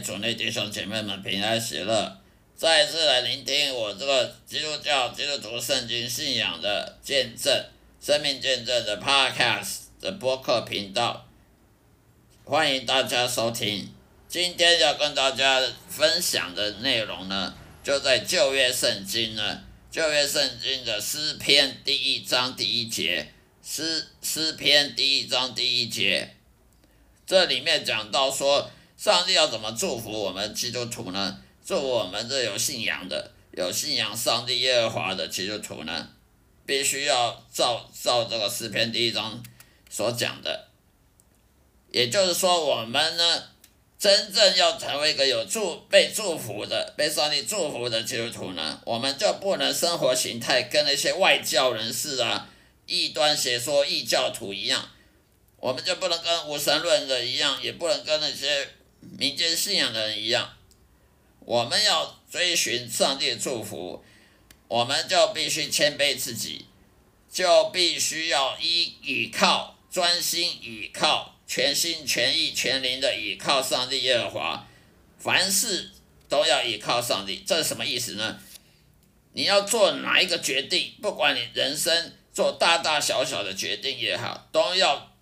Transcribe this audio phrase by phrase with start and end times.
[0.00, 2.20] 主内弟兄姐妹们平安喜乐，
[2.56, 7.64] 再一次来聆听我这个基督教基督徒圣经信仰的见证、
[8.00, 11.26] 生命见证的 Podcast 的播客频道，
[12.44, 13.92] 欢迎大家收听。
[14.28, 26.34] 今天要跟大家分享的内容呢，就在旧约圣经呢，旧约圣经的诗篇第一章第一节，诗诗篇第一章第一节。
[27.26, 31.38] 这里面讲到说，上帝要怎么祝福我们基督徒呢？
[31.64, 36.08] 祝福我们这有信仰的、有信仰上帝耶和华的基督徒呢，
[36.66, 39.40] 必须要照照这个诗篇第一章
[39.88, 40.66] 所讲的。
[41.92, 43.42] 也就是说，我们呢，
[43.96, 52.48] 真正要成为一个有祝被祝福的、被上帝祝福的基督徒呢，我们就不能生活形态跟那些外教人士啊、
[52.86, 54.88] 异端邪说、异教徒一样。
[55.60, 58.68] 我们就不能跟无神论的一样，也不能跟那些
[59.00, 60.54] 民间信仰的人一样。
[61.40, 64.04] 我们要追寻上帝的祝福，
[64.68, 66.66] 我们就必须谦卑自己，
[67.32, 74.68] 就必须要依倚靠、专心倚靠、全心全意全灵的倚靠上帝耶和华。
[75.18, 75.90] 凡事
[76.28, 78.38] 都要倚靠上帝，这是什么意思呢？
[79.32, 85.14] 你要做哪一个决定，不管你人生做大大小小的决定也好，都要。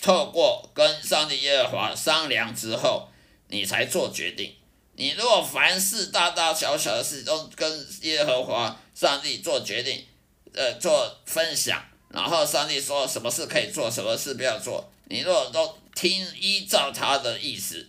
[0.00, 3.08] 透过跟上帝耶和华商量之后，
[3.48, 4.54] 你才做决定。
[4.94, 10.06] 你如果凡事大大小小的事都跟耶和华上帝做决定，
[10.54, 17.88] 呃，做分享，然后上帝说什么事可以做，什么事不要做，你如果都听依照他的意思，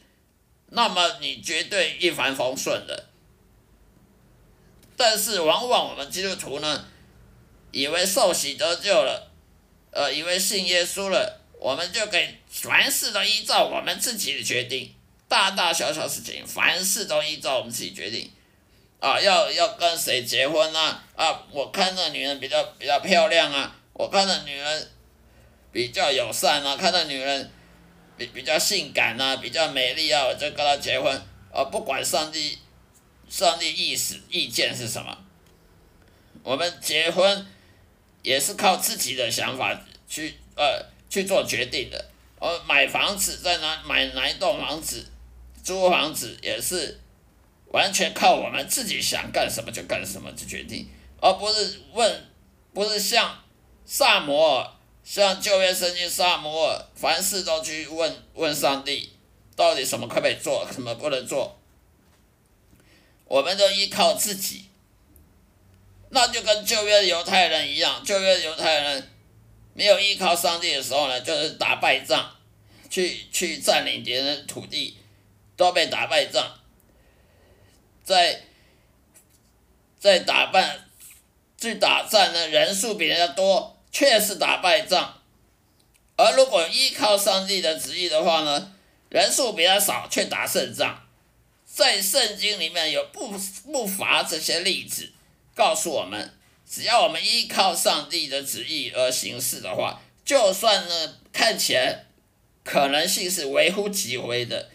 [0.67, 3.07] 那么你绝对一帆风顺的。
[4.95, 6.85] 但是往往我们基督徒呢，
[7.71, 9.31] 以为受洗得救了，
[9.91, 11.40] 呃，以为信耶稣了。
[11.61, 14.91] 我们就可以凡事都依照我们自己的决定，
[15.27, 18.31] 大大小小事情，凡事都依照我们自己决定。
[18.99, 21.03] 啊，要要跟谁结婚啊？
[21.15, 24.91] 啊，我看那女人比较比较漂亮啊，我看那女人
[25.71, 27.51] 比较友善啊，看那女人
[28.17, 31.15] 比比较性感啊，比较美丽啊，我就跟她结婚。
[31.53, 32.57] 啊，不管上帝
[33.29, 35.15] 上帝意思意见是什么，
[36.41, 37.45] 我们结婚
[38.23, 39.79] 也是靠自己的想法
[40.09, 40.89] 去呃。
[41.11, 45.05] 去做决定的，呃，买房子在哪买哪一栋房子，
[45.61, 46.97] 租房子也是
[47.73, 50.87] 完全靠我们自己想干什么就干什么去决定，
[51.19, 52.25] 而不是问，
[52.73, 53.37] 不是像
[53.85, 54.71] 撒摩尔，
[55.03, 59.11] 像旧约圣经撒摩尔，凡事都去问问上帝，
[59.57, 61.59] 到底什么可不可以做，什么不能做，
[63.25, 64.63] 我们都依靠自己，
[66.11, 69.09] 那就跟旧约犹太人一样，旧约犹太人。
[69.73, 72.29] 没有依靠上帝的时候呢，就是打败仗，
[72.89, 74.97] 去去占领别人的土地，
[75.55, 76.59] 都被打败仗。
[78.03, 78.41] 在
[79.97, 80.79] 在打败
[81.57, 85.21] 去打仗呢，人数比人家多，确实打败仗。
[86.17, 88.73] 而如果依靠上帝的旨意的话呢，
[89.09, 91.07] 人数比较少，却打胜仗。
[91.65, 93.31] 在圣经里面有不
[93.71, 95.13] 不乏这些例子，
[95.55, 96.37] 告诉我们。
[96.71, 102.05] 只要我们依靠上帝的旨意而行事的话，就算呢看起来
[102.63, 104.69] 可能性是微乎其微的，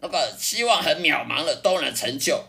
[0.00, 2.42] 那个希望很渺茫的都能成就。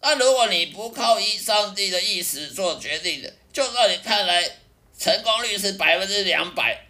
[0.00, 4.50] 那如果你不靠依上帝的意思做决定的，就算你看来
[4.98, 6.86] 成功率是百分之两百，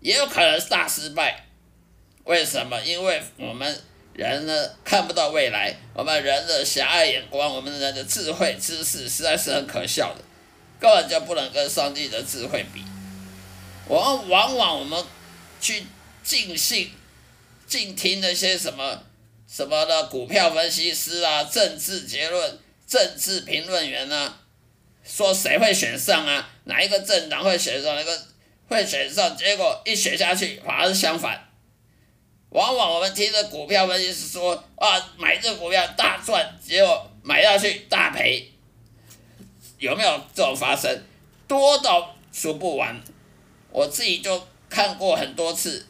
[0.00, 1.44] 也有可能是大失败。
[2.24, 2.80] 为什么？
[2.80, 3.78] 因为我们
[4.14, 10.24] 人呢看不到未来，我们人的狭隘眼光，我们人的智慧知识实在是很可笑的。
[10.84, 12.84] 根本就不能跟上帝的智慧比。
[13.88, 15.02] 我们往往我们
[15.58, 15.82] 去
[16.22, 16.92] 尽信、
[17.66, 19.02] 尽听那些什么
[19.48, 24.36] 什么的股票分析师啊、政治结论、政治评论员啊，
[25.02, 26.50] 说谁会选上啊？
[26.64, 27.96] 哪一个政党会选上？
[27.96, 28.26] 哪个
[28.68, 29.34] 会选上？
[29.34, 31.48] 结果一选下去，反而是相反。
[32.50, 38.50] 往往我们听着股票分析师说啊，买这股票大赚，结果买下去大赔。
[39.78, 41.02] 有没有这种发生？
[41.46, 43.00] 多到数不完，
[43.70, 45.86] 我自己就看过很多次。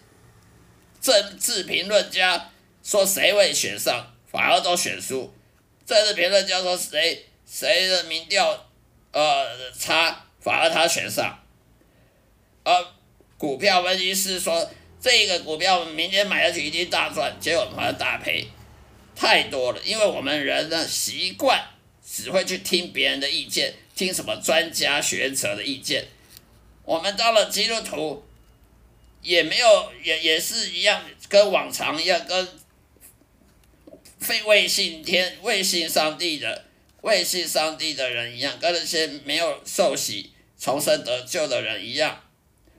[1.01, 2.51] 政治评论家
[2.83, 5.31] 说谁会选上，反而都选输；
[5.87, 8.67] 政治评论家说谁谁的民调
[9.13, 11.39] 呃差，反而他选上。
[12.65, 12.85] 而
[13.37, 18.49] 股票分析师说这个股票明天买下去一定大赚，结果反而大赔，
[19.15, 19.81] 太多了。
[19.85, 21.63] 因为我们人的习惯
[22.07, 23.75] 只会去听别人的意见。
[23.97, 26.05] 听什么专家学者的意见？
[26.85, 28.25] 我们到了基督徒，
[29.23, 32.49] 也没有也也是一样，跟往常一样，跟
[34.19, 36.65] 非未信天、未信上帝的、
[37.03, 42.21] 未信上帝的人一样，跟那些没有受洗、重生得救的人一样，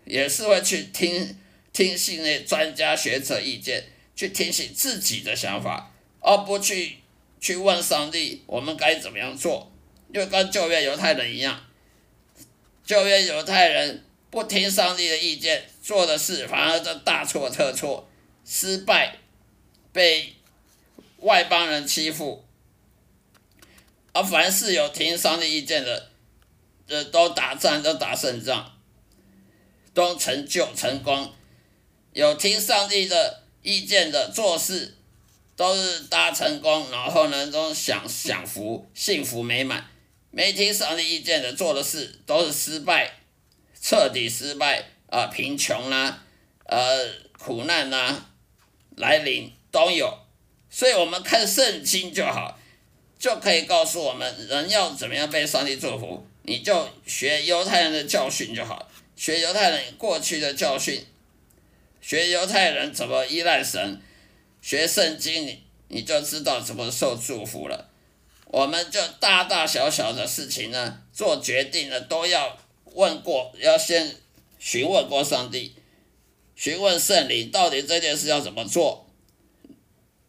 [0.04, 1.40] 也是会去听
[1.72, 3.86] 听信那专家学者意见，
[4.16, 6.98] 去听信自己的想法，而不去
[7.46, 9.72] 去问上帝我们该怎么样做，
[10.12, 11.64] 就跟旧约犹太人一样，
[12.84, 18.10] 旧约犹太人不听上帝的意见，做的事反而就大错特错，
[18.44, 19.20] 失败，
[19.94, 20.34] 被。
[21.20, 22.46] 外邦人欺负，
[24.14, 26.12] 而凡是有听上帝意见的，
[26.86, 28.78] 这都打仗都打胜仗，
[29.94, 31.34] 都成就成功。
[32.14, 34.98] 有听上帝的意见的做事，
[35.56, 39.86] 都是大成功，然后呢都享享福幸福美满。
[40.32, 43.14] 没听上帝意见的做的事，都是失败，
[43.82, 45.28] 彻底失败啊！
[45.28, 46.24] 贫穷啦，
[46.66, 47.10] 呃，
[47.40, 48.26] 苦难呐、
[48.98, 50.20] 来临都有。
[50.70, 52.60] 所以我们看圣经就好，
[53.18, 56.28] 就可以告诉我们人要怎么样被上帝祝福。
[56.42, 61.06] 你就学犹太人的教训就好，学犹太人过去的教训，
[62.02, 64.02] 学犹太人怎么依赖神，
[64.66, 67.88] 学圣经你你就知道怎么受祝福了。
[68.48, 74.16] 我们就大大小小的事情呢，做决定呢都要问过，要先
[74.58, 75.76] 询问过上帝，
[76.56, 79.06] 询问圣灵到底这件事要怎么做。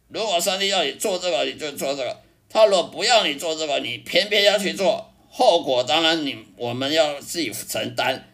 [0.09, 2.15] 如果上帝要你做这个，你就做这个；
[2.47, 8.31] 他若不要你做这个，你偏偏要去做，后果当然你我们要自己承担。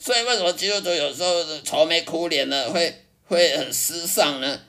[0.00, 2.68] 所以为什么基督徒有时候愁眉苦脸呢？
[2.72, 4.62] 会会很失丧呢？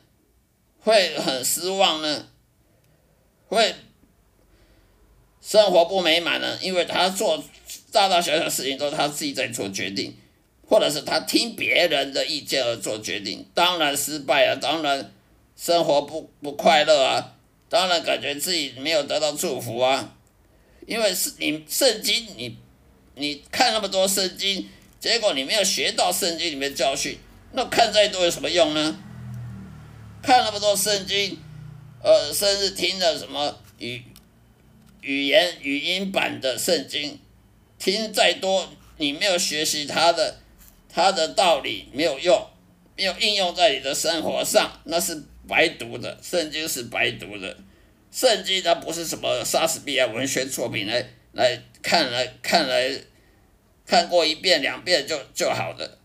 [0.80, 2.28] 会很失望呢？
[3.48, 3.76] 会
[5.42, 6.58] 生活不美满呢？
[6.62, 7.44] 因为他做
[7.92, 10.16] 大大小小事情都是他自己在做决定，
[10.68, 15.14] 或者是他听别人的意见而做决定，当然失败了，当然。
[15.60, 17.34] 生活不不快乐啊，
[17.68, 20.16] 当然感觉自己没有得到祝福啊，
[20.86, 22.56] 因为是你圣经你
[23.16, 24.70] 你看那么多圣经，
[25.00, 27.18] 结果你没有学到圣经里面教训，
[27.54, 29.04] 那看再多有什么用呢？
[30.28, 31.40] 看那么多圣经，
[32.04, 34.04] 呃，甚至听了什么语
[35.00, 37.18] 语言语音版的圣经，
[37.80, 40.38] 听再多，你没有学习它的
[40.94, 42.46] 它的道理没有用，
[42.98, 45.24] 没有应用在你的生活上，那是。
[45.48, 47.56] 白读的圣经是白读的，
[48.12, 52.92] 圣经它不是什么莎士比亚文学作品来来看来看来
[53.86, 55.98] 看过一遍两遍就就好的，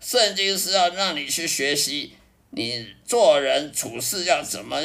[0.00, 2.14] 圣经是要让你去学习，
[2.56, 4.80] 你做人处事要怎么，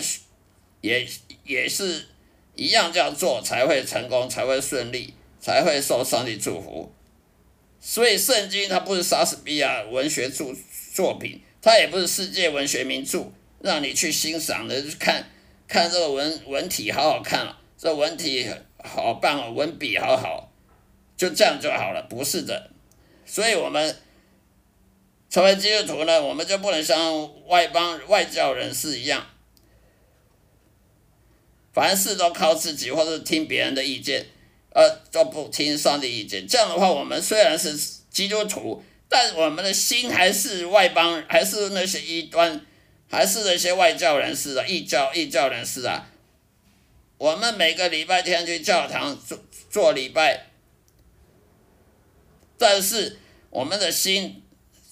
[0.82, 1.08] 也
[1.46, 2.06] 也是
[2.54, 6.92] 一样这样做才会成功，才会顺利，才会受上帝祝福。
[7.80, 10.54] 所以圣经它不是莎士比亚文学著
[10.94, 13.32] 作品，它也不是世界文学名著。
[13.62, 15.24] 让你去欣赏的，看，
[15.68, 18.50] 看这个文文体好好看了，这文体
[18.84, 20.52] 好棒哦，文笔好好，
[21.16, 22.72] 就这样就好了，不是的。
[23.24, 23.96] 所以我们
[25.32, 29.26] 成为基督徒呢，我们就不能像外邦外教人士一样，
[31.74, 34.28] 凡事都靠自己，或者听别人的意见，
[34.76, 36.46] 呃，都不听上帝意见。
[36.48, 37.76] 这样的话，我们虽然是
[38.12, 42.64] 基督徒，但我们的心还是外邦，还是那些异端。
[43.14, 46.08] 还是那些外教人士啊，异教异教人士啊，
[47.18, 49.38] 我们每个礼拜天去教堂做
[49.70, 50.48] 做礼拜，
[52.58, 54.41] 但是我们的心，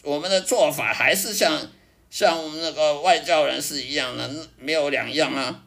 [0.03, 1.70] 我们的做法还是像
[2.10, 5.63] 像我们那个外教人士一样的，没有两样啊，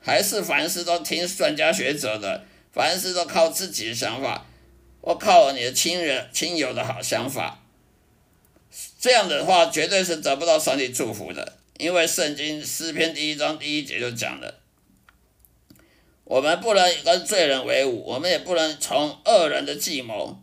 [0.00, 4.46] 还是凡事都听专家学者的，凡事都靠自己的想法，
[5.00, 7.62] 或靠你的亲人亲友的好想法，
[8.98, 11.58] 这样的话绝对是得不到上帝祝福的。
[11.76, 14.60] 因为圣经诗篇第一章第一节就讲了，
[16.24, 20.40] 我们不能跟罪人为伍，我们也不能从恶人的计谋。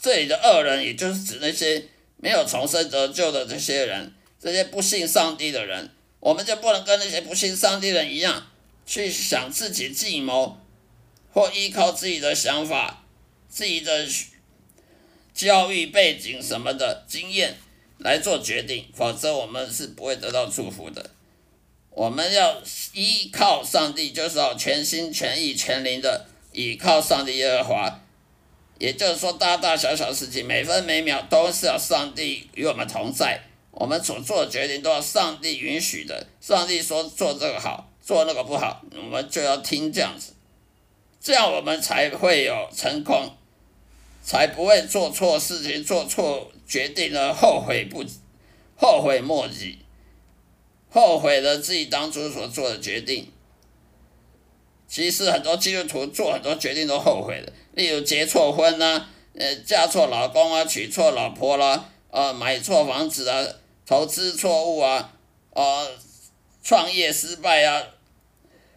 [0.00, 1.84] 这里的恶人，也就是指那些
[2.22, 8.46] 没有重生得救的这些人，这些不信上帝的人，我们就不能跟那些不信上帝的人一样，
[8.86, 10.58] 去想自己计谋，
[11.32, 13.04] 或依靠自己的想法、
[13.48, 14.06] 自己的
[15.34, 17.56] 教育背景什么的经验。
[18.02, 21.10] 来做决定，否则我们是不会得到祝福的。
[21.90, 22.62] 我们要
[22.94, 27.99] 依靠上帝，就是要全心全意全灵的依靠上帝耶和华。
[28.80, 33.40] 也就是说，大大小小事情，每分每秒都是要上帝与我们同在。
[33.70, 36.26] 我们所做的决定都要上帝允许的。
[36.40, 40.32] 上帝说做这个好，做那个不好，我们就要听这样子，
[41.20, 43.30] 这样我们才会有成功，
[44.24, 46.50] 才不会做错事情，做错。
[46.70, 48.04] 决定了后悔不
[48.76, 49.80] 后悔莫及，
[50.88, 53.26] 后悔了自己当初所做的决定。
[54.90, 63.46] 其实很多基督徒做很多决定都后悔的，例如结错婚呐、啊，呃，嫁错老公啊，娶错老婆啦，呃，买错房子啊，
[63.86, 65.12] 投资错误啊，
[65.54, 65.88] 呃，
[66.64, 67.80] 创业失败啊，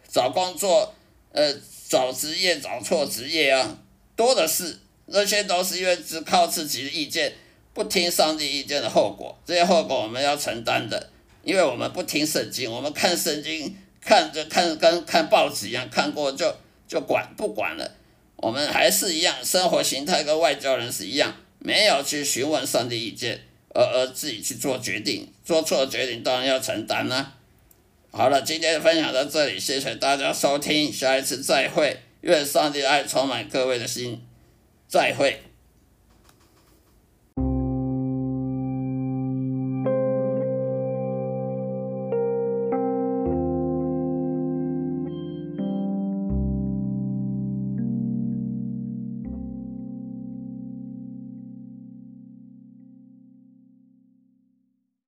[0.08, 0.94] 找工作，
[1.32, 1.52] 呃，
[1.88, 3.78] 找职业找错职业啊，
[4.14, 7.32] 多的是，那些都是因为只靠自己的意见，
[7.74, 11.10] 不听上帝意见的后果，这些后果我们要承担的，
[11.42, 13.76] 因为我们不听圣经，我们看圣经。
[14.04, 16.54] 看着看跟看报纸一样，看过就
[16.86, 17.90] 就管不管了。
[18.36, 23.40] 我们还是一样，生活形态跟外交人士一样，没有去询问上帝意见，
[23.74, 27.34] 而而自己去做决定，做错决定当然要承担啦。
[28.12, 34.22] 好了，今天分享到这里，谢谢大家收听，下一次再会，愿上帝爱充满各位的心，
[34.86, 35.42] 再会。